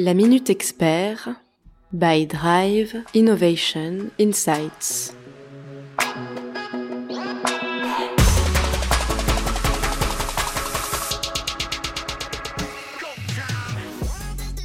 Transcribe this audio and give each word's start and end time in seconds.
La 0.00 0.14
Minute 0.14 0.48
Expert 0.48 1.28
by 1.92 2.24
Drive 2.24 3.02
Innovation 3.14 4.10
Insights. 4.20 5.12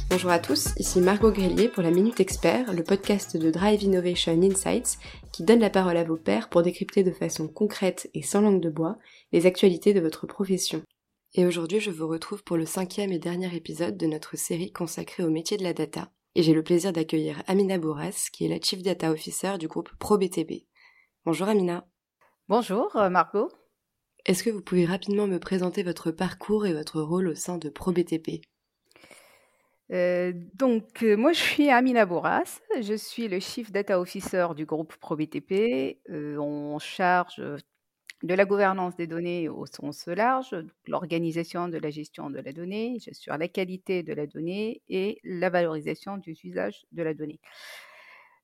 Bonjour 0.08 0.30
à 0.30 0.38
tous, 0.38 0.68
ici 0.78 1.00
Margot 1.00 1.32
Grélier 1.32 1.66
pour 1.66 1.82
la 1.82 1.90
Minute 1.90 2.20
Expert, 2.20 2.72
le 2.72 2.84
podcast 2.84 3.36
de 3.36 3.50
Drive 3.50 3.82
Innovation 3.82 4.40
Insights 4.40 4.98
qui 5.32 5.42
donne 5.42 5.58
la 5.58 5.70
parole 5.70 5.96
à 5.96 6.04
vos 6.04 6.16
pairs 6.16 6.48
pour 6.48 6.62
décrypter 6.62 7.02
de 7.02 7.10
façon 7.10 7.48
concrète 7.48 8.08
et 8.14 8.22
sans 8.22 8.40
langue 8.40 8.60
de 8.60 8.70
bois 8.70 8.98
les 9.32 9.46
actualités 9.46 9.94
de 9.94 10.00
votre 10.00 10.28
profession. 10.28 10.84
Et 11.36 11.46
aujourd'hui, 11.46 11.80
je 11.80 11.90
vous 11.90 12.06
retrouve 12.06 12.44
pour 12.44 12.56
le 12.56 12.64
cinquième 12.64 13.10
et 13.10 13.18
dernier 13.18 13.52
épisode 13.56 13.96
de 13.96 14.06
notre 14.06 14.36
série 14.36 14.70
consacrée 14.70 15.24
au 15.24 15.30
métier 15.30 15.56
de 15.56 15.64
la 15.64 15.72
data. 15.72 16.12
Et 16.36 16.44
j'ai 16.44 16.54
le 16.54 16.62
plaisir 16.62 16.92
d'accueillir 16.92 17.42
Amina 17.48 17.76
Bourras, 17.76 18.28
qui 18.32 18.44
est 18.44 18.48
la 18.48 18.60
Chief 18.60 18.82
Data 18.84 19.10
Officer 19.10 19.58
du 19.58 19.66
groupe 19.66 19.90
ProBTP. 19.98 20.66
Bonjour 21.24 21.48
Amina. 21.48 21.88
Bonjour 22.48 22.94
euh, 22.94 23.10
Margot. 23.10 23.50
Est-ce 24.26 24.44
que 24.44 24.50
vous 24.50 24.62
pouvez 24.62 24.84
rapidement 24.84 25.26
me 25.26 25.40
présenter 25.40 25.82
votre 25.82 26.12
parcours 26.12 26.66
et 26.66 26.72
votre 26.72 27.02
rôle 27.02 27.26
au 27.26 27.34
sein 27.34 27.58
de 27.58 27.68
ProBTP? 27.68 28.42
Euh, 29.92 30.32
donc, 30.54 31.02
euh, 31.02 31.16
moi, 31.16 31.32
je 31.32 31.40
suis 31.40 31.68
Amina 31.68 32.06
Bourras. 32.06 32.60
Je 32.80 32.94
suis 32.94 33.28
le 33.28 33.40
Chief 33.40 33.70
Data 33.72 34.00
Officer 34.00 34.48
du 34.56 34.66
groupe 34.66 34.94
ProBTP. 34.96 35.98
Euh, 36.10 36.36
on 36.38 36.78
charge 36.78 37.42
de 38.22 38.34
la 38.34 38.46
gouvernance 38.46 38.96
des 38.96 39.06
données 39.06 39.48
au 39.48 39.66
sens 39.66 40.06
large, 40.06 40.56
l'organisation 40.86 41.68
de 41.68 41.76
la 41.78 41.90
gestion 41.90 42.30
de 42.30 42.38
la 42.40 42.52
donnée, 42.52 42.96
j'assure 42.98 43.36
la 43.36 43.48
qualité 43.48 44.02
de 44.02 44.14
la 44.14 44.26
donnée 44.26 44.82
et 44.88 45.20
la 45.24 45.50
valorisation 45.50 46.16
du 46.16 46.34
usage 46.42 46.86
de 46.92 47.02
la 47.02 47.12
donnée. 47.12 47.40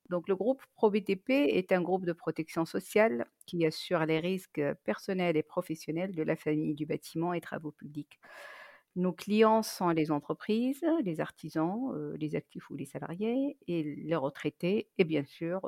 Donc, 0.09 0.27
le 0.27 0.35
groupe 0.35 0.61
ProBTP 0.75 1.29
est 1.29 1.71
un 1.71 1.81
groupe 1.81 2.05
de 2.05 2.13
protection 2.13 2.65
sociale 2.65 3.25
qui 3.45 3.65
assure 3.65 4.05
les 4.05 4.19
risques 4.19 4.61
personnels 4.83 5.37
et 5.37 5.43
professionnels 5.43 6.13
de 6.13 6.21
la 6.21 6.35
famille 6.35 6.75
du 6.75 6.85
bâtiment 6.85 7.33
et 7.33 7.41
travaux 7.41 7.71
publics. 7.71 8.19
Nos 8.97 9.13
clients 9.13 9.63
sont 9.63 9.89
les 9.89 10.11
entreprises, 10.11 10.85
les 11.03 11.21
artisans, 11.21 12.13
les 12.19 12.35
actifs 12.35 12.69
ou 12.69 12.75
les 12.75 12.85
salariés, 12.85 13.57
et 13.67 13.83
les 13.83 14.15
retraités, 14.15 14.89
et 14.97 15.05
bien 15.05 15.23
sûr 15.23 15.61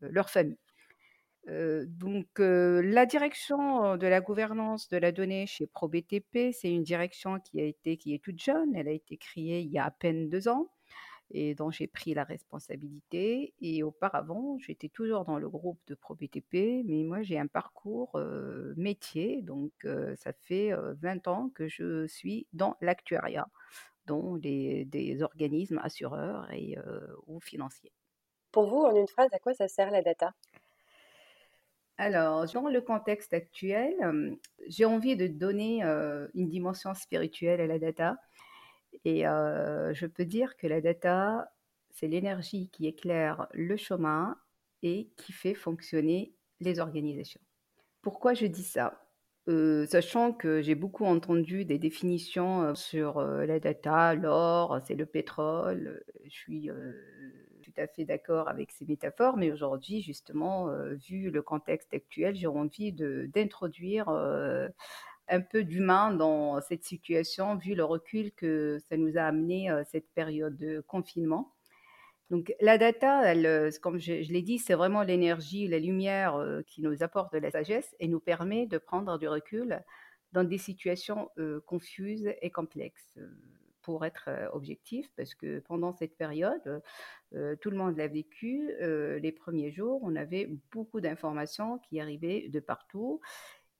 leurs 0.00 0.30
familles. 0.30 0.56
Donc, 1.46 2.26
la 2.38 3.06
direction 3.06 3.96
de 3.96 4.06
la 4.06 4.20
gouvernance 4.20 4.88
de 4.88 4.96
la 4.96 5.12
donnée 5.12 5.46
chez 5.46 5.66
ProBTP, 5.66 6.52
c'est 6.52 6.70
une 6.70 6.82
direction 6.84 7.40
qui 7.40 7.60
a 7.60 7.64
été, 7.64 7.96
qui 7.96 8.14
est 8.14 8.22
toute 8.22 8.40
jeune. 8.40 8.74
Elle 8.74 8.88
a 8.88 8.92
été 8.92 9.16
créée 9.16 9.60
il 9.60 9.70
y 9.70 9.78
a 9.78 9.84
à 9.84 9.90
peine 9.90 10.28
deux 10.28 10.48
ans 10.48 10.70
et 11.32 11.54
dont 11.54 11.70
j'ai 11.70 11.86
pris 11.86 12.12
la 12.12 12.24
responsabilité. 12.24 13.54
Et 13.60 13.82
auparavant, 13.82 14.58
j'étais 14.58 14.88
toujours 14.88 15.24
dans 15.24 15.38
le 15.38 15.48
groupe 15.48 15.78
de 15.86 15.94
ProBTP, 15.94 16.84
mais 16.84 17.04
moi 17.04 17.22
j'ai 17.22 17.38
un 17.38 17.46
parcours 17.46 18.20
métier, 18.76 19.42
donc 19.42 19.72
ça 20.16 20.32
fait 20.32 20.72
20 20.74 21.28
ans 21.28 21.50
que 21.54 21.68
je 21.68 22.06
suis 22.06 22.46
dans 22.52 22.76
l'actuariat, 22.80 23.48
dont 24.06 24.36
des 24.38 25.18
organismes 25.22 25.80
assureurs 25.82 26.50
et 26.52 26.76
ou 27.26 27.40
financiers. 27.40 27.92
Pour 28.50 28.66
vous, 28.66 28.82
en 28.82 28.96
une 28.96 29.06
phrase, 29.06 29.28
à 29.32 29.38
quoi 29.38 29.54
ça 29.54 29.68
sert 29.68 29.92
la 29.92 30.02
data? 30.02 30.34
Alors, 32.00 32.46
dans 32.46 32.68
le 32.68 32.80
contexte 32.80 33.34
actuel, 33.34 33.94
j'ai 34.66 34.86
envie 34.86 35.16
de 35.16 35.26
donner 35.26 35.82
une 36.34 36.48
dimension 36.48 36.94
spirituelle 36.94 37.60
à 37.60 37.66
la 37.66 37.78
data. 37.78 38.16
Et 39.04 39.22
je 39.22 40.06
peux 40.06 40.24
dire 40.24 40.56
que 40.56 40.66
la 40.66 40.80
data, 40.80 41.52
c'est 41.90 42.08
l'énergie 42.08 42.70
qui 42.70 42.86
éclaire 42.86 43.48
le 43.52 43.76
chemin 43.76 44.36
et 44.82 45.10
qui 45.16 45.32
fait 45.32 45.54
fonctionner 45.54 46.34
les 46.60 46.80
organisations. 46.80 47.42
Pourquoi 48.00 48.32
je 48.32 48.46
dis 48.46 48.64
ça? 48.64 49.06
Sachant 49.86 50.32
que 50.32 50.62
j'ai 50.62 50.74
beaucoup 50.74 51.04
entendu 51.04 51.64
des 51.64 51.78
définitions 51.78 52.74
sur 52.74 53.20
la 53.20 53.60
data, 53.60 54.14
l'or, 54.14 54.80
c'est 54.86 54.94
le 54.94 55.06
pétrole, 55.06 56.02
je 56.24 56.30
suis 56.30 56.70
à 57.80 57.86
fait 57.86 58.04
d'accord 58.04 58.48
avec 58.48 58.70
ces 58.70 58.84
métaphores, 58.86 59.36
mais 59.36 59.50
aujourd'hui, 59.50 60.02
justement, 60.02 60.68
vu 61.08 61.30
le 61.30 61.42
contexte 61.42 61.92
actuel, 61.94 62.36
j'ai 62.36 62.46
envie 62.46 62.92
d'introduire 62.92 64.08
un 65.30 65.40
peu 65.40 65.64
d'humain 65.64 66.12
dans 66.12 66.60
cette 66.60 66.84
situation, 66.84 67.56
vu 67.56 67.74
le 67.74 67.84
recul 67.84 68.32
que 68.32 68.78
ça 68.88 68.96
nous 68.96 69.16
a 69.16 69.22
amené 69.22 69.70
euh, 69.70 69.82
cette 69.86 70.10
période 70.12 70.56
de 70.56 70.80
confinement. 70.80 71.54
Donc 72.30 72.52
la 72.60 72.78
data, 72.78 73.22
elle, 73.24 73.46
euh, 73.46 73.70
comme 73.80 73.98
je, 73.98 74.12
l'ai 74.12 74.42
dit, 74.42 74.58
c'est 74.58 74.74
vraiment 74.74 75.02
l'énergie, 75.02 75.68
la 75.68 75.78
lumière 75.78 76.34
euh, 76.36 76.62
qui 76.66 76.82
nous 76.82 77.02
apporte 77.02 77.32
de 77.32 77.38
la 77.38 77.50
sagesse 77.50 77.94
et 78.00 78.08
nous 78.08 78.20
permet 78.20 78.66
de 78.66 78.78
prendre 78.78 79.18
du 79.18 79.28
recul 79.28 79.82
dans 80.32 80.44
des 80.44 80.58
situations 80.58 81.28
confuses 81.66 82.32
et 82.40 82.50
complexes. 82.50 83.18
Pour 83.82 84.04
être 84.04 84.28
objectif, 84.52 85.10
parce 85.16 85.34
que 85.34 85.60
pendant 85.60 85.92
cette 85.92 86.16
période, 86.16 86.82
tout 87.60 87.70
le 87.70 87.76
monde 87.76 87.96
l'a 87.96 88.08
vécu, 88.08 88.70
les 88.80 89.32
premiers 89.32 89.70
jours, 89.70 90.00
on 90.02 90.16
avait 90.16 90.48
beaucoup 90.72 91.00
d'informations 91.00 91.78
qui 91.78 92.00
arrivaient 92.00 92.48
de 92.48 92.60
partout 92.60 93.20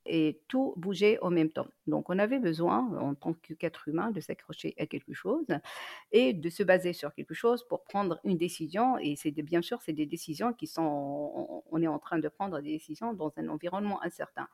et 0.06 0.40
tout 0.48 0.72
bougeait 0.78 1.18
en 1.20 1.30
même 1.30 1.50
temps. 1.50 1.68
Donc 1.86 2.08
on 2.08 2.18
avait 2.18 2.38
besoin, 2.38 2.98
en 2.98 3.14
tant 3.14 3.34
qu'être 3.34 3.86
humain, 3.86 4.10
de 4.10 4.20
s'accrocher 4.20 4.74
à 4.78 4.86
quelque 4.86 5.12
chose 5.12 5.46
et 6.10 6.32
de 6.32 6.48
se 6.48 6.62
baser 6.62 6.94
sur 6.94 7.12
quelque 7.12 7.34
chose 7.34 7.68
pour 7.68 7.84
prendre 7.84 8.18
une 8.24 8.38
décision. 8.38 8.96
Et 8.96 9.14
c'est 9.16 9.30
bien 9.30 9.60
sûr, 9.60 9.82
c'est 9.82 9.92
des 9.92 10.06
décisions 10.06 10.54
qui 10.54 10.66
sont, 10.66 11.62
on 11.70 11.82
est 11.82 11.86
en 11.86 11.98
train 11.98 12.18
de 12.18 12.28
prendre 12.28 12.58
des 12.60 12.72
décisions 12.72 13.12
dans 13.12 13.30
un 13.36 13.48
environnement 13.48 14.02
incertain. 14.02 14.48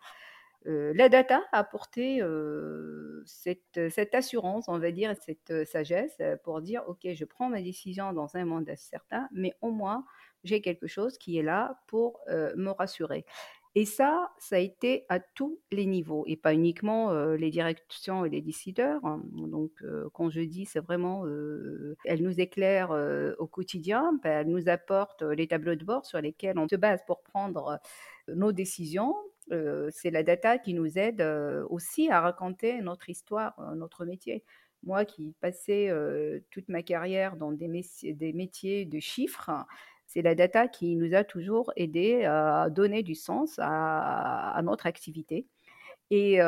Euh, 0.66 0.92
la 0.94 1.08
data 1.08 1.42
a 1.52 1.58
apporté 1.58 2.20
euh, 2.22 3.22
cette, 3.24 4.14
assurance, 4.14 4.68
on 4.68 4.78
va 4.78 4.90
dire, 4.90 5.14
cette 5.24 5.66
sagesse 5.66 6.18
pour 6.42 6.60
dire, 6.60 6.82
OK, 6.88 7.06
je 7.12 7.24
prends 7.24 7.48
ma 7.48 7.62
décision 7.62 8.12
dans 8.12 8.36
un 8.36 8.44
monde 8.44 8.68
incertain, 8.68 9.28
mais 9.32 9.54
au 9.60 9.70
moins, 9.70 10.04
j'ai 10.44 10.60
quelque 10.60 10.86
chose 10.86 11.18
qui 11.18 11.38
est 11.38 11.42
là 11.42 11.80
pour 11.86 12.20
euh, 12.28 12.52
me 12.56 12.70
rassurer. 12.70 13.24
Et 13.74 13.84
ça, 13.84 14.32
ça 14.38 14.56
a 14.56 14.58
été 14.58 15.04
à 15.10 15.20
tous 15.20 15.60
les 15.70 15.84
niveaux 15.84 16.24
et 16.26 16.36
pas 16.36 16.54
uniquement 16.54 17.12
les 17.34 17.50
directions 17.50 18.24
et 18.24 18.30
les 18.30 18.40
décideurs. 18.40 19.04
Hein. 19.04 19.20
Donc, 19.32 19.70
quand 20.14 20.30
je 20.30 20.40
dis, 20.40 20.64
c'est 20.64 20.80
vraiment, 20.80 21.26
elle 22.06 22.22
nous 22.22 22.40
éclaire 22.40 22.90
au 23.38 23.46
quotidien, 23.46 24.18
ben, 24.22 24.40
elle 24.40 24.48
nous 24.48 24.70
apporte 24.70 25.20
les 25.20 25.46
tableaux 25.46 25.74
de 25.74 25.84
bord 25.84 26.06
sur 26.06 26.22
lesquels 26.22 26.58
on 26.58 26.66
se 26.66 26.76
base 26.76 27.00
pour 27.06 27.22
prendre 27.22 27.78
nos 28.28 28.50
décisions. 28.50 29.14
C'est 29.48 30.10
la 30.10 30.22
data 30.22 30.58
qui 30.58 30.74
nous 30.74 30.98
aide 30.98 31.22
aussi 31.70 32.10
à 32.10 32.20
raconter 32.20 32.80
notre 32.80 33.08
histoire, 33.10 33.60
notre 33.76 34.04
métier. 34.04 34.44
Moi 34.82 35.04
qui 35.04 35.34
passais 35.40 35.90
toute 36.50 36.68
ma 36.68 36.82
carrière 36.82 37.36
dans 37.36 37.52
des, 37.52 37.68
métiers 37.68 38.84
de 38.84 39.00
chiffres, 39.00 39.50
c'est 40.06 40.22
la 40.22 40.34
data 40.34 40.68
qui 40.68 40.96
nous 40.96 41.14
a 41.14 41.24
toujours 41.24 41.72
aidé 41.76 42.24
à 42.24 42.68
donner 42.70 43.02
du 43.02 43.14
sens 43.14 43.58
à, 43.58 44.60
notre 44.64 44.86
activité. 44.86 45.46
Et 46.10 46.38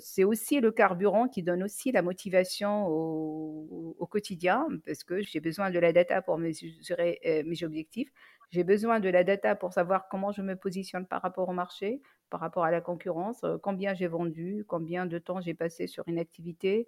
c'est 0.00 0.24
aussi 0.24 0.60
le 0.60 0.72
carburant 0.72 1.28
qui 1.28 1.42
donne 1.42 1.62
aussi 1.62 1.92
la 1.92 2.02
motivation 2.02 2.86
au, 2.88 4.06
quotidien, 4.10 4.66
parce 4.86 5.04
que 5.04 5.20
j'ai 5.22 5.40
besoin 5.40 5.70
de 5.70 5.78
la 5.78 5.92
data 5.92 6.22
pour 6.22 6.38
mesurer 6.38 7.20
mes 7.44 7.64
objectifs. 7.64 8.10
J'ai 8.50 8.64
besoin 8.64 9.00
de 9.00 9.08
la 9.08 9.24
data 9.24 9.54
pour 9.56 9.72
savoir 9.72 10.08
comment 10.08 10.32
je 10.32 10.42
me 10.42 10.56
positionne 10.56 11.06
par 11.06 11.22
rapport 11.22 11.48
au 11.48 11.52
marché, 11.52 12.00
par 12.30 12.40
rapport 12.40 12.64
à 12.64 12.70
la 12.70 12.80
concurrence, 12.80 13.44
combien 13.62 13.94
j'ai 13.94 14.06
vendu, 14.06 14.64
combien 14.68 15.06
de 15.06 15.18
temps 15.18 15.40
j'ai 15.40 15.54
passé 15.54 15.86
sur 15.86 16.04
une 16.06 16.18
activité, 16.18 16.86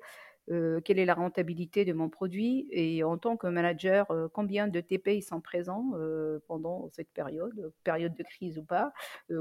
euh, 0.50 0.80
quelle 0.80 0.98
est 0.98 1.04
la 1.04 1.14
rentabilité 1.14 1.84
de 1.84 1.92
mon 1.92 2.08
produit 2.08 2.68
et 2.70 3.04
en 3.04 3.18
tant 3.18 3.36
que 3.36 3.46
manager, 3.46 4.10
euh, 4.10 4.28
combien 4.32 4.68
de 4.68 4.80
TP 4.80 5.16
ils 5.16 5.22
sont 5.22 5.40
présents 5.40 5.92
euh, 5.94 6.38
pendant 6.46 6.88
cette 6.92 7.10
période, 7.10 7.72
période 7.84 8.14
de 8.14 8.22
crise 8.22 8.58
ou 8.58 8.64
pas, 8.64 8.92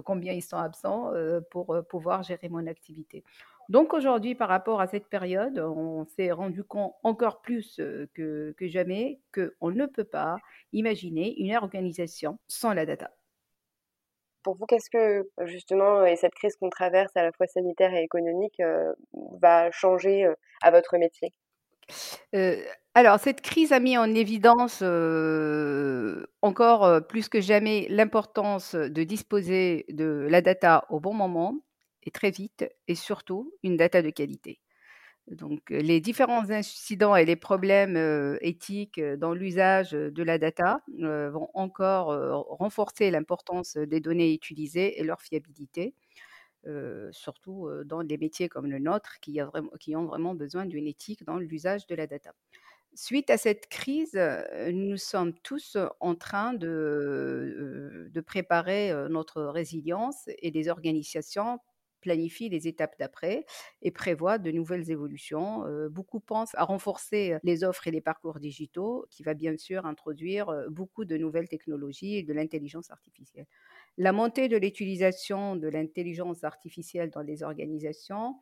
combien 0.04 0.34
ils 0.34 0.42
sont 0.42 0.58
absents 0.58 1.12
pour 1.52 1.76
pouvoir 1.90 2.24
gérer 2.24 2.50
mon 2.50 2.66
activité. 2.68 3.24
Donc 3.70 3.94
aujourd'hui, 3.94 4.36
par 4.36 4.50
rapport 4.50 4.82
à 4.82 4.88
cette 4.88 5.08
période, 5.08 5.60
on 5.60 6.06
s'est 6.06 6.32
rendu 6.32 6.64
compte 6.64 6.94
encore 7.04 7.42
plus 7.42 7.76
que, 8.14 8.54
que 8.58 8.68
jamais 8.68 9.20
qu'on 9.34 9.72
ne 9.72 9.86
peut 9.86 10.04
pas 10.04 10.38
imaginer 10.74 11.40
une 11.42 11.56
organisation 11.56 12.40
sans 12.48 12.74
la 12.74 12.86
data 12.86 13.12
pour 14.48 14.56
vous, 14.56 14.66
qu'est-ce 14.66 14.90
que 14.90 15.30
justement 15.46 16.06
et 16.06 16.16
cette 16.16 16.34
crise 16.34 16.56
qu'on 16.56 16.70
traverse 16.70 17.12
à 17.18 17.24
la 17.24 17.34
fois 17.34 17.48
sanitaire 17.48 17.94
et 17.94 18.02
économique 18.02 18.62
va 19.42 19.70
changer 19.72 20.26
à 20.62 20.72
votre 20.72 20.98
métier? 20.98 21.34
Alors, 22.94 23.20
cette 23.20 23.42
crise 23.42 23.72
a 23.74 23.80
mis 23.80 23.98
en 23.98 24.14
évidence 24.14 24.82
encore 26.42 27.08
plus 27.08 27.30
que 27.30 27.42
jamais 27.42 27.88
l'importance 27.90 28.76
de 28.76 29.04
disposer 29.04 29.86
de 29.90 30.28
la 30.30 30.42
data 30.42 30.86
au 30.90 31.00
bon 31.00 31.14
moment 31.14 31.60
et 32.04 32.12
très 32.12 32.32
vite, 32.32 32.66
et 32.88 32.96
surtout 32.96 33.54
une 33.64 33.76
data 33.78 34.02
de 34.02 34.10
qualité. 34.10 34.62
Donc, 35.32 35.70
les 35.70 36.00
différents 36.00 36.50
incidents 36.52 37.16
et 37.16 37.26
les 37.26 37.36
problèmes 37.36 38.38
éthiques 38.42 39.02
dans 39.02 39.34
l'usage 39.34 39.92
de 39.92 40.24
la 40.24 40.38
data 40.38 40.82
vont 40.98 41.50
encore 41.54 42.08
renforcer 42.58 43.12
l'importance 43.12 43.76
des 43.76 44.00
données 44.00 44.34
utilisées 44.34 45.00
et 45.00 45.04
leur 45.04 45.22
fiabilité, 45.22 45.94
surtout 47.12 47.70
dans 47.86 48.06
des 48.06 48.18
métiers 48.18 48.48
comme 48.48 48.68
le 48.68 48.80
nôtre 48.80 49.20
qui, 49.20 49.40
qui 49.82 49.98
ont 49.98 50.06
vraiment 50.06 50.34
besoin 50.34 50.66
d'une 50.66 50.88
éthique 50.88 51.26
dans 51.26 51.38
l'usage 51.38 51.88
de 51.88 51.96
la 51.96 52.08
data. 52.08 52.34
Suite 52.94 53.30
à 53.30 53.38
cette 53.38 53.68
crise, 53.68 54.18
nous 54.72 54.98
sommes 54.98 55.34
tous 55.44 55.78
en 56.00 56.16
train 56.16 56.54
de, 56.54 58.10
de 58.10 58.22
préparer 58.22 58.94
notre 59.10 59.44
résilience 59.44 60.30
et 60.40 60.52
les 60.52 60.70
organisations 60.70 61.60
planifient 62.02 62.50
les 62.50 62.68
étapes 62.68 62.96
d'après 63.00 63.46
et 63.82 63.92
prévoient 63.92 64.38
de 64.38 64.52
nouvelles 64.52 64.92
évolutions. 64.92 65.64
beaucoup 65.90 66.20
pensent 66.20 66.56
à 66.56 66.64
renforcer 66.64 67.38
les 67.44 67.64
offres 67.64 67.88
et 67.88 67.92
les 67.92 68.02
parcours 68.02 68.40
digitaux, 68.40 69.06
qui 69.10 69.24
va 69.24 69.34
bien 69.34 69.58
sûr 69.58 69.86
introduire 69.86 70.52
beaucoup 70.70 71.06
de 71.06 71.18
nouvelles 71.18 71.50
technologies 71.50 72.16
et 72.18 72.24
de 72.24 72.34
l'intelligence 72.34 72.92
artificielle. 72.92 73.48
La 73.98 74.12
montée 74.12 74.48
de 74.48 74.58
l'utilisation 74.58 75.56
de 75.56 75.68
l'intelligence 75.68 76.44
artificielle 76.44 77.10
dans 77.10 77.22
les 77.22 77.44
organisations 77.44 78.36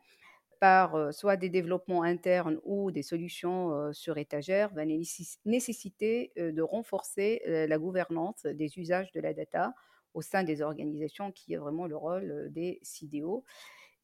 par 0.60 1.12
soit 1.12 1.36
des 1.36 1.50
développements 1.50 2.02
internes 2.02 2.58
ou 2.64 2.90
des 2.90 3.02
solutions 3.02 3.92
sur 3.92 4.16
étagère 4.16 4.72
va 4.72 4.84
nécessiter 4.86 6.32
de 6.36 6.62
renforcer 6.62 7.42
la 7.46 7.78
gouvernance 7.78 8.44
des 8.46 8.78
usages 8.78 9.12
de 9.12 9.20
la 9.20 9.34
data 9.34 9.74
au 10.16 10.22
sein 10.22 10.42
des 10.42 10.62
organisations, 10.62 11.30
qui 11.30 11.52
est 11.54 11.58
vraiment 11.58 11.86
le 11.86 11.96
rôle 11.96 12.48
des 12.50 12.80
CDO. 12.82 13.44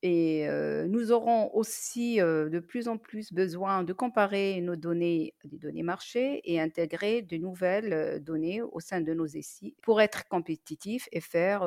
Et 0.05 0.47
nous 0.88 1.12
aurons 1.12 1.55
aussi 1.55 2.17
de 2.17 2.59
plus 2.59 2.88
en 2.88 2.99
plus 2.99 3.32
besoin 3.32 3.85
de 3.85 3.93
comparer 3.93 4.61
nos 4.61 4.75
données 4.75 5.35
des 5.44 5.59
données 5.59 5.85
marchés 5.85 6.41
et 6.44 6.61
intégrer 6.61 7.23
de 7.23 7.37
nouvelles 7.37 8.20
données 8.23 8.62
au 8.62 8.81
sein 8.81 9.00
de 9.00 9.14
nos 9.14 9.29
SI 9.29 9.76
pour 9.81 10.00
être 10.00 10.26
compétitifs 10.29 11.09
et 11.12 11.20
faire, 11.20 11.61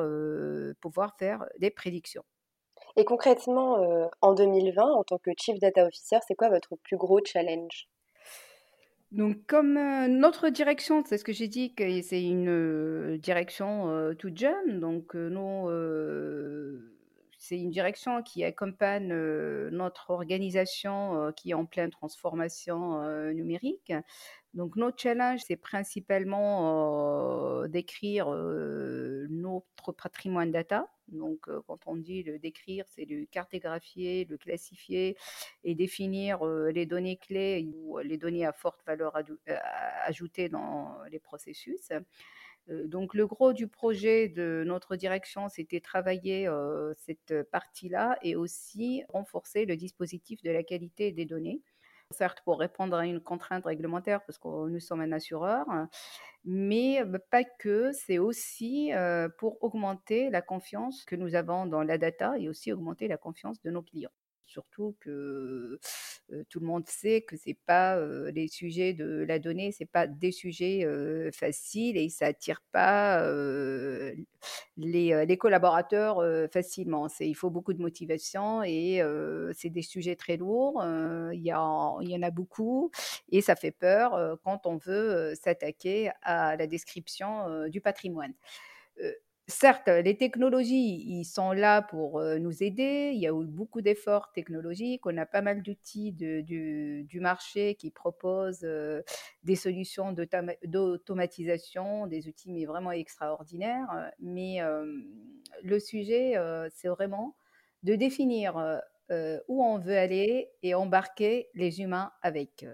pouvoir 0.82 1.16
faire 1.18 1.46
des 1.58 1.70
prédictions. 1.70 2.24
Et 2.96 3.06
concrètement, 3.06 4.10
en 4.20 4.34
2020, 4.34 4.84
en 4.84 5.02
tant 5.02 5.16
que 5.18 5.30
Chief 5.38 5.58
Data 5.58 5.86
Officer, 5.86 6.18
c'est 6.28 6.34
quoi 6.34 6.50
votre 6.50 6.76
plus 6.76 6.98
gros 6.98 7.20
challenge? 7.24 7.88
Donc, 9.12 9.46
comme 9.46 9.74
notre 10.08 10.48
direction, 10.48 11.04
c'est 11.06 11.16
ce 11.16 11.24
que 11.24 11.32
j'ai 11.32 11.48
dit, 11.48 11.72
c'est 12.02 12.22
une 12.22 13.16
direction 13.18 14.14
toute 14.18 14.36
jeune, 14.36 14.80
donc 14.80 15.14
nous, 15.14 15.70
c'est 17.38 17.58
une 17.58 17.70
direction 17.70 18.22
qui 18.22 18.44
accompagne 18.44 19.14
notre 19.70 20.10
organisation 20.10 21.32
qui 21.36 21.50
est 21.50 21.54
en 21.54 21.66
pleine 21.66 21.90
transformation 21.90 23.00
numérique. 23.32 23.92
Donc, 24.54 24.76
notre 24.76 25.00
challenge, 25.00 25.40
c'est 25.46 25.56
principalement 25.56 27.66
d'écrire 27.68 28.28
notre 29.30 29.92
patrimoine 29.92 30.50
data. 30.50 30.88
Donc, 31.08 31.48
quand 31.66 31.78
on 31.86 31.96
dit 31.96 32.22
le 32.22 32.38
décrire, 32.38 32.84
c'est 32.88 33.04
le 33.04 33.26
cartographier, 33.26 34.26
le 34.28 34.36
classifier 34.36 35.16
et 35.64 35.74
définir 35.74 36.44
les 36.44 36.86
données 36.86 37.16
clés 37.16 37.68
ou 37.74 37.98
les 37.98 38.16
données 38.16 38.44
à 38.44 38.52
forte 38.52 38.84
valeur 38.86 39.16
ajoutée 40.04 40.48
dans 40.48 40.98
les 41.10 41.18
processus. 41.18 41.90
Donc 42.68 43.14
le 43.14 43.28
gros 43.28 43.52
du 43.52 43.68
projet 43.68 44.28
de 44.28 44.64
notre 44.66 44.96
direction, 44.96 45.48
c'était 45.48 45.78
travailler 45.78 46.50
cette 46.96 47.42
partie-là 47.52 48.18
et 48.22 48.34
aussi 48.34 49.04
renforcer 49.08 49.66
le 49.66 49.76
dispositif 49.76 50.42
de 50.42 50.50
la 50.50 50.64
qualité 50.64 51.12
des 51.12 51.26
données. 51.26 51.60
Certes, 52.12 52.40
pour 52.44 52.60
répondre 52.60 52.96
à 52.96 53.04
une 53.04 53.20
contrainte 53.20 53.64
réglementaire, 53.64 54.24
parce 54.24 54.38
que 54.38 54.68
nous 54.68 54.78
sommes 54.80 55.00
un 55.00 55.10
assureur, 55.12 55.66
mais 56.44 57.02
pas 57.30 57.42
que, 57.42 57.90
c'est 57.92 58.18
aussi 58.18 58.92
pour 59.38 59.62
augmenter 59.62 60.30
la 60.30 60.40
confiance 60.40 61.04
que 61.04 61.16
nous 61.16 61.34
avons 61.34 61.66
dans 61.66 61.82
la 61.82 61.98
data 61.98 62.38
et 62.38 62.48
aussi 62.48 62.72
augmenter 62.72 63.08
la 63.08 63.16
confiance 63.16 63.60
de 63.62 63.70
nos 63.70 63.82
clients. 63.82 64.12
Surtout 64.46 64.96
que 65.00 65.80
tout 66.48 66.60
le 66.60 66.66
monde 66.66 66.86
sait 66.88 67.22
que 67.22 67.36
c'est 67.36 67.56
pas 67.66 67.98
les 68.30 68.48
sujets 68.48 68.92
de 68.94 69.24
la 69.28 69.38
donnée, 69.38 69.72
c'est 69.72 69.86
pas 69.86 70.06
des 70.06 70.32
sujets 70.32 70.86
faciles 71.32 71.96
et 71.96 72.08
ça 72.08 72.26
attire 72.26 72.62
pas 72.72 73.24
les, 74.76 75.36
collaborateurs 75.38 76.22
facilement. 76.52 77.08
il 77.20 77.36
faut 77.36 77.50
beaucoup 77.50 77.72
de 77.72 77.80
motivation 77.80 78.62
et 78.62 79.02
c'est 79.54 79.70
des 79.70 79.82
sujets 79.82 80.16
très 80.16 80.36
lourds. 80.36 80.82
Il 81.32 81.42
y 81.42 81.52
en 81.54 82.22
a 82.22 82.30
beaucoup 82.30 82.90
et 83.30 83.40
ça 83.40 83.56
fait 83.56 83.70
peur 83.70 84.38
quand 84.42 84.66
on 84.66 84.76
veut 84.76 85.34
s'attaquer 85.34 86.10
à 86.22 86.56
la 86.56 86.66
description 86.66 87.68
du 87.68 87.80
patrimoine 87.80 88.34
certes, 89.48 89.88
les 89.88 90.16
technologies, 90.16 91.04
ils 91.06 91.24
sont 91.24 91.52
là 91.52 91.82
pour 91.82 92.20
nous 92.20 92.62
aider. 92.62 93.12
Il 93.14 93.20
y 93.20 93.26
a 93.26 93.30
eu 93.30 93.46
beaucoup 93.46 93.80
d'efforts 93.80 94.32
technologiques. 94.32 95.06
On 95.06 95.16
a 95.16 95.26
pas 95.26 95.42
mal 95.42 95.62
d'outils 95.62 96.12
du, 96.12 97.18
marché 97.20 97.74
qui 97.76 97.90
proposent 97.90 98.66
des 99.44 99.56
solutions 99.56 100.14
d'automatisation, 100.64 102.06
des 102.06 102.28
outils 102.28 102.52
mais 102.52 102.64
vraiment 102.64 102.92
extraordinaires. 102.92 104.10
Mais 104.20 104.58
le 105.62 105.80
sujet, 105.80 106.34
c'est 106.70 106.88
vraiment 106.88 107.36
de 107.82 107.94
définir 107.94 108.80
où 109.48 109.64
on 109.64 109.78
veut 109.78 109.96
aller 109.96 110.50
et 110.62 110.74
embarquer 110.74 111.48
les 111.54 111.80
humains 111.80 112.12
avec. 112.22 112.66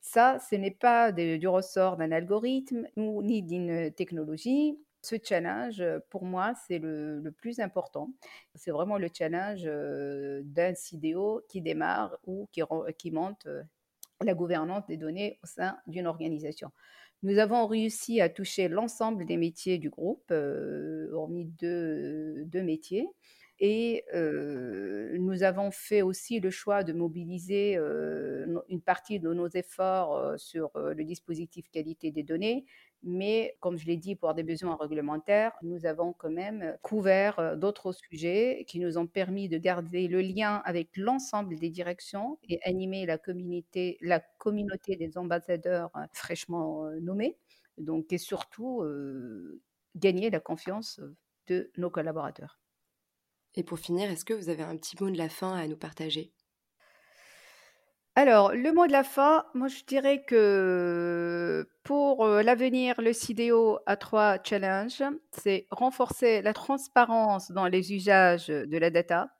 Ça, 0.00 0.38
ce 0.50 0.54
n'est 0.56 0.70
pas 0.70 1.12
du 1.12 1.48
ressort 1.48 1.96
d'un 1.96 2.12
algorithme 2.12 2.86
ni 2.96 3.42
d'une 3.42 3.90
technologie 3.92 4.78
ce 5.04 5.16
challenge, 5.22 5.82
pour 6.10 6.24
moi, 6.24 6.54
c'est 6.66 6.78
le, 6.78 7.32
plus 7.36 7.60
important. 7.60 8.10
C'est 8.54 8.70
vraiment 8.70 8.98
le 8.98 9.08
challenge 9.12 9.64
d'un 9.64 10.74
CDO 10.74 11.42
qui 11.48 11.60
démarre 11.60 12.16
ou 12.24 12.48
qui, 12.52 13.10
monte 13.10 13.46
la 14.22 14.34
gouvernance 14.34 14.86
des 14.86 14.96
données 14.96 15.38
au 15.42 15.46
sein 15.46 15.78
d'une 15.86 16.06
organisation. 16.06 16.70
Nous 17.22 17.38
avons 17.38 17.66
réussi 17.66 18.20
à 18.20 18.28
toucher 18.28 18.68
l'ensemble 18.68 19.26
des 19.26 19.36
métiers 19.36 19.78
du 19.78 19.90
groupe, 19.90 20.30
hormis 20.30 21.46
deux 21.58 22.62
métiers. 22.62 23.08
Et 23.66 24.04
nous 25.18 25.42
avons 25.42 25.70
fait 25.70 26.02
aussi 26.02 26.38
le 26.38 26.50
choix 26.50 26.84
de 26.84 26.92
mobiliser 26.92 27.76
une 27.76 28.82
partie 28.84 29.20
de 29.20 29.32
nos 29.32 29.48
efforts 29.48 30.38
sur 30.38 30.70
le 30.74 31.02
dispositif 31.02 31.70
qualité 31.70 32.10
des 32.10 32.22
données, 32.22 32.66
mais 33.02 33.56
comme 33.60 33.78
je 33.78 33.86
l'ai 33.86 33.96
dit, 33.96 34.16
pour 34.16 34.34
des 34.34 34.42
besoins 34.42 34.76
réglementaires, 34.76 35.52
nous 35.62 35.86
avons 35.86 36.12
quand 36.12 36.30
même 36.30 36.76
couvert 36.82 37.56
d'autres 37.56 37.92
sujets 37.92 38.66
qui 38.68 38.80
nous 38.80 38.98
ont 38.98 39.06
permis 39.06 39.48
de 39.48 39.56
garder 39.56 40.08
le 40.08 40.20
lien 40.20 40.60
avec 40.66 40.94
l'ensemble 40.98 41.58
des 41.58 41.70
directions 41.70 42.38
et 42.46 42.60
animer 42.64 43.06
la 43.06 43.16
communauté, 43.16 43.96
la 44.02 44.20
communauté 44.20 44.96
des 44.96 45.16
ambassadeurs 45.16 45.90
fraîchement 46.12 46.90
nommés. 47.00 47.38
Donc, 47.78 48.12
et 48.12 48.18
surtout, 48.18 48.84
gagner 49.96 50.28
la 50.28 50.40
confiance 50.40 51.00
de 51.46 51.70
nos 51.78 51.88
collaborateurs. 51.88 52.58
Et 53.56 53.64
pour 53.64 53.80
finir, 53.80 54.08
est-ce 54.10 54.24
que 54.24 54.32
vous 54.34 54.48
avez 54.48 54.62
un 54.62 54.76
petit 54.76 54.94
mot 55.02 55.10
de 55.10 55.18
la 55.18 55.28
fin 55.28 55.56
à 55.56 55.66
nous 55.66 55.76
partager? 55.76 56.32
Alors, 58.16 58.52
le 58.54 58.72
mot 58.72 58.86
de 58.86 58.92
la 58.92 59.02
fin, 59.02 59.44
moi 59.54 59.66
je 59.68 59.82
dirais 59.84 60.24
que 60.24 61.68
pour 61.82 62.24
l'avenir, 62.26 63.00
le 63.00 63.12
CDO 63.12 63.78
a 63.86 63.96
trois 63.96 64.38
challenges. 64.42 65.02
C'est 65.32 65.66
renforcer 65.70 66.40
la 66.40 66.52
transparence 66.52 67.50
dans 67.50 67.66
les 67.66 67.92
usages 67.92 68.46
de 68.48 68.78
la 68.78 68.90
data, 68.90 69.30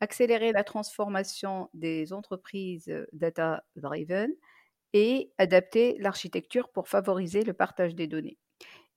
accélérer 0.00 0.52
la 0.52 0.64
transformation 0.64 1.68
des 1.74 2.12
entreprises 2.14 2.90
data-driven 3.12 4.32
et 4.94 5.32
adapter 5.38 5.96
l'architecture 6.00 6.70
pour 6.70 6.88
favoriser 6.88 7.44
le 7.44 7.54
partage 7.54 7.94
des 7.94 8.06
données. 8.06 8.38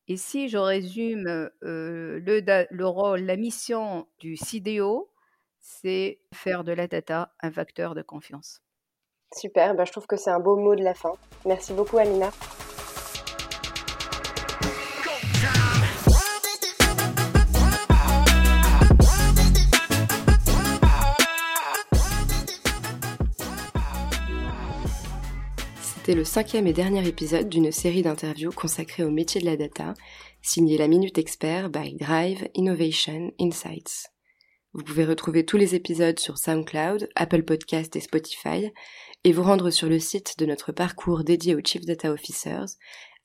Et 0.07 0.17
si 0.17 0.49
je 0.49 0.57
résume 0.57 1.49
le, 1.61 2.67
le 2.69 2.85
rôle, 2.87 3.21
la 3.21 3.37
mission 3.37 4.07
du 4.19 4.37
CDO, 4.37 5.09
c'est 5.59 6.19
faire 6.33 6.63
de 6.63 6.71
la 6.71 6.87
data 6.87 7.33
un 7.41 7.51
facteur 7.51 7.95
de 7.95 8.03
confiance. 8.03 8.61
Super, 9.35 9.73
ben, 9.75 9.85
je 9.85 9.91
trouve 9.91 10.05
que 10.05 10.15
c'est 10.15 10.29
un 10.29 10.39
beau 10.39 10.55
mot 10.55 10.75
de 10.75 10.83
la 10.83 10.93
fin. 10.93 11.13
Merci 11.45 11.73
beaucoup 11.73 11.97
Amina. 11.97 12.29
C'était 26.05 26.19
le 26.19 26.23
cinquième 26.23 26.67
et 26.67 26.73
dernier 26.73 27.07
épisode 27.07 27.49
d'une 27.49 27.71
série 27.71 28.03
d'interviews 28.03 28.51
consacrée 28.51 29.03
au 29.03 29.09
métier 29.09 29.41
de 29.41 29.47
la 29.47 29.57
data, 29.57 29.95
signé 30.43 30.77
la 30.77 30.87
Minute 30.87 31.17
Expert 31.17 31.71
by 31.71 31.95
Drive 31.95 32.47
Innovation 32.53 33.31
Insights. 33.41 34.11
Vous 34.73 34.83
pouvez 34.83 35.03
retrouver 35.03 35.45
tous 35.45 35.57
les 35.57 35.73
épisodes 35.73 36.19
sur 36.19 36.37
SoundCloud, 36.37 37.09
Apple 37.15 37.41
Podcast 37.41 37.95
et 37.95 38.01
Spotify 38.01 38.71
et 39.23 39.31
vous 39.31 39.41
rendre 39.41 39.71
sur 39.71 39.89
le 39.89 39.97
site 39.97 40.37
de 40.37 40.45
notre 40.45 40.71
parcours 40.71 41.23
dédié 41.23 41.55
aux 41.55 41.65
Chief 41.65 41.83
Data 41.83 42.11
Officers 42.11 42.67